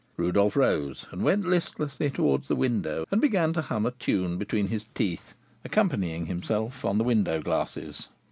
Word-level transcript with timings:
Rodolph 0.17 0.55
rose 0.55 1.05
and 1.11 1.21
went 1.21 1.45
listlessly 1.45 2.09
towards 2.09 2.47
the 2.47 2.55
window, 2.55 3.05
and 3.11 3.21
began 3.21 3.53
to 3.53 3.61
hum 3.61 3.85
a 3.85 3.91
tune 3.91 4.39
between 4.39 4.69
his 4.69 4.87
teeth, 4.95 5.35
accompanying 5.63 6.25
himself 6.25 6.83
on 6.83 6.97
the 6.97 7.03
window 7.03 7.39
glasses. 7.39 8.07